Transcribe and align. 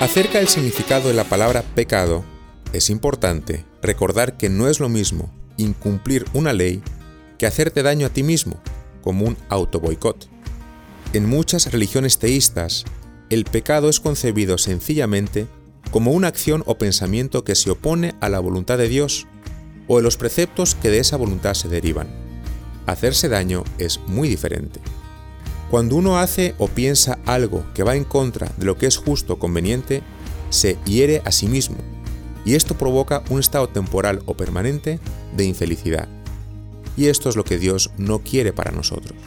Acerca 0.00 0.38
del 0.38 0.48
significado 0.48 1.08
de 1.08 1.14
la 1.14 1.24
palabra 1.24 1.62
pecado, 1.62 2.22
es 2.74 2.90
importante 2.90 3.64
recordar 3.80 4.36
que 4.36 4.50
no 4.50 4.68
es 4.68 4.78
lo 4.78 4.90
mismo 4.90 5.32
incumplir 5.56 6.26
una 6.34 6.52
ley 6.52 6.82
que 7.38 7.46
hacerte 7.46 7.82
daño 7.82 8.06
a 8.06 8.10
ti 8.10 8.22
mismo, 8.22 8.60
como 9.00 9.24
un 9.24 9.38
autoboicot. 9.48 10.28
En 11.14 11.26
muchas 11.26 11.72
religiones 11.72 12.18
teístas, 12.18 12.84
el 13.30 13.44
pecado 13.44 13.88
es 13.88 13.98
concebido 13.98 14.58
sencillamente 14.58 15.46
como 15.90 16.12
una 16.12 16.28
acción 16.28 16.62
o 16.66 16.76
pensamiento 16.76 17.42
que 17.42 17.54
se 17.54 17.70
opone 17.70 18.14
a 18.20 18.28
la 18.28 18.38
voluntad 18.38 18.76
de 18.76 18.88
Dios 18.88 19.26
o 19.88 19.96
de 19.96 20.02
los 20.02 20.18
preceptos 20.18 20.74
que 20.74 20.90
de 20.90 20.98
esa 20.98 21.16
voluntad 21.16 21.54
se 21.54 21.68
derivan. 21.68 22.08
Hacerse 22.84 23.30
daño 23.30 23.64
es 23.78 23.98
muy 24.06 24.28
diferente. 24.28 24.80
Cuando 25.70 25.96
uno 25.96 26.18
hace 26.18 26.54
o 26.58 26.68
piensa 26.68 27.18
algo 27.26 27.64
que 27.74 27.82
va 27.82 27.96
en 27.96 28.04
contra 28.04 28.52
de 28.56 28.66
lo 28.66 28.76
que 28.76 28.86
es 28.86 28.96
justo 28.96 29.34
o 29.34 29.38
conveniente, 29.38 30.02
se 30.50 30.78
hiere 30.84 31.22
a 31.24 31.32
sí 31.32 31.48
mismo, 31.48 31.76
y 32.44 32.54
esto 32.54 32.78
provoca 32.78 33.24
un 33.30 33.40
estado 33.40 33.68
temporal 33.68 34.22
o 34.26 34.36
permanente 34.36 35.00
de 35.36 35.44
infelicidad. 35.44 36.08
Y 36.96 37.06
esto 37.06 37.28
es 37.28 37.36
lo 37.36 37.44
que 37.44 37.58
Dios 37.58 37.90
no 37.98 38.20
quiere 38.20 38.52
para 38.52 38.70
nosotros. 38.70 39.18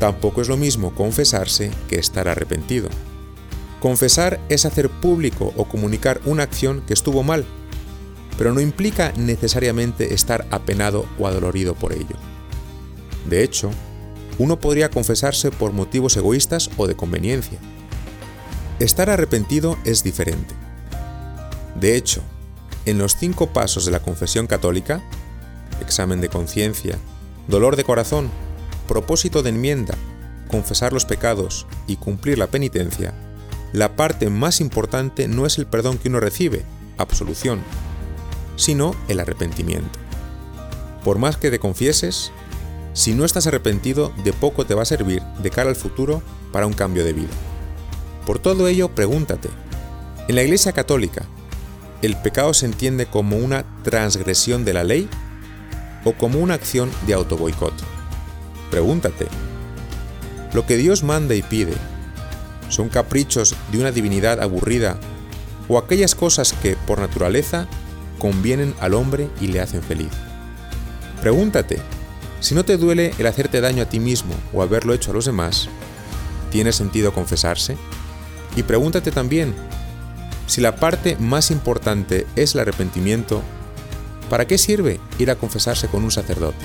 Tampoco 0.00 0.40
es 0.40 0.48
lo 0.48 0.56
mismo 0.56 0.94
confesarse 0.94 1.70
que 1.88 1.96
estar 1.96 2.26
arrepentido. 2.26 2.88
Confesar 3.80 4.40
es 4.48 4.64
hacer 4.64 4.88
público 4.88 5.52
o 5.56 5.66
comunicar 5.66 6.20
una 6.24 6.42
acción 6.42 6.82
que 6.86 6.94
estuvo 6.94 7.22
mal, 7.22 7.44
pero 8.38 8.54
no 8.54 8.60
implica 8.60 9.12
necesariamente 9.16 10.14
estar 10.14 10.46
apenado 10.50 11.04
o 11.18 11.26
adolorido 11.26 11.74
por 11.74 11.92
ello. 11.92 12.16
De 13.28 13.44
hecho, 13.44 13.70
uno 14.42 14.58
podría 14.58 14.90
confesarse 14.90 15.52
por 15.52 15.72
motivos 15.72 16.16
egoístas 16.16 16.68
o 16.76 16.88
de 16.88 16.96
conveniencia. 16.96 17.60
Estar 18.80 19.08
arrepentido 19.08 19.78
es 19.84 20.02
diferente. 20.02 20.52
De 21.76 21.96
hecho, 21.96 22.22
en 22.84 22.98
los 22.98 23.16
cinco 23.16 23.52
pasos 23.52 23.84
de 23.84 23.92
la 23.92 24.02
confesión 24.02 24.48
católica, 24.48 25.00
examen 25.80 26.20
de 26.20 26.28
conciencia, 26.28 26.98
dolor 27.46 27.76
de 27.76 27.84
corazón, 27.84 28.30
propósito 28.88 29.44
de 29.44 29.50
enmienda, 29.50 29.94
confesar 30.48 30.92
los 30.92 31.04
pecados 31.04 31.68
y 31.86 31.94
cumplir 31.94 32.36
la 32.36 32.48
penitencia, 32.48 33.14
la 33.72 33.94
parte 33.94 34.28
más 34.28 34.60
importante 34.60 35.28
no 35.28 35.46
es 35.46 35.56
el 35.56 35.66
perdón 35.66 35.98
que 35.98 36.08
uno 36.08 36.18
recibe, 36.18 36.64
absolución, 36.98 37.60
sino 38.56 38.96
el 39.06 39.20
arrepentimiento. 39.20 40.00
Por 41.04 41.18
más 41.18 41.36
que 41.36 41.52
te 41.52 41.60
confieses, 41.60 42.32
si 42.94 43.14
no 43.14 43.24
estás 43.24 43.46
arrepentido, 43.46 44.12
de 44.22 44.32
poco 44.32 44.66
te 44.66 44.74
va 44.74 44.82
a 44.82 44.86
servir 44.86 45.22
de 45.42 45.50
cara 45.50 45.70
al 45.70 45.76
futuro 45.76 46.22
para 46.52 46.66
un 46.66 46.74
cambio 46.74 47.04
de 47.04 47.14
vida. 47.14 47.30
Por 48.26 48.38
todo 48.38 48.68
ello, 48.68 48.94
pregúntate, 48.94 49.48
en 50.28 50.36
la 50.36 50.42
Iglesia 50.42 50.72
Católica, 50.72 51.24
¿el 52.02 52.16
pecado 52.16 52.54
se 52.54 52.66
entiende 52.66 53.06
como 53.06 53.36
una 53.36 53.64
transgresión 53.82 54.64
de 54.64 54.74
la 54.74 54.84
ley 54.84 55.08
o 56.04 56.12
como 56.12 56.38
una 56.38 56.54
acción 56.54 56.90
de 57.06 57.14
autoboicot? 57.14 57.74
Pregúntate, 58.70 59.26
¿lo 60.52 60.66
que 60.66 60.76
Dios 60.76 61.02
manda 61.02 61.34
y 61.34 61.42
pide 61.42 61.74
son 62.68 62.88
caprichos 62.88 63.54
de 63.70 63.80
una 63.80 63.90
divinidad 63.90 64.40
aburrida 64.40 64.98
o 65.68 65.78
aquellas 65.78 66.14
cosas 66.14 66.52
que, 66.52 66.76
por 66.76 67.00
naturaleza, 67.00 67.66
convienen 68.18 68.74
al 68.80 68.94
hombre 68.94 69.28
y 69.40 69.48
le 69.48 69.60
hacen 69.60 69.82
feliz? 69.82 70.12
Pregúntate, 71.20 71.80
si 72.42 72.56
no 72.56 72.64
te 72.64 72.76
duele 72.76 73.14
el 73.18 73.26
hacerte 73.28 73.60
daño 73.60 73.84
a 73.84 73.88
ti 73.88 74.00
mismo 74.00 74.34
o 74.52 74.62
haberlo 74.62 74.92
hecho 74.94 75.12
a 75.12 75.14
los 75.14 75.26
demás, 75.26 75.68
¿tiene 76.50 76.72
sentido 76.72 77.14
confesarse? 77.14 77.76
Y 78.56 78.64
pregúntate 78.64 79.12
también, 79.12 79.54
si 80.48 80.60
la 80.60 80.74
parte 80.74 81.16
más 81.20 81.52
importante 81.52 82.26
es 82.34 82.54
el 82.54 82.60
arrepentimiento, 82.60 83.42
¿para 84.28 84.46
qué 84.46 84.58
sirve 84.58 84.98
ir 85.20 85.30
a 85.30 85.36
confesarse 85.36 85.86
con 85.86 86.02
un 86.02 86.10
sacerdote? 86.10 86.64